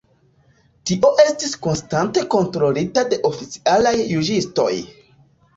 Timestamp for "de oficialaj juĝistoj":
3.13-4.71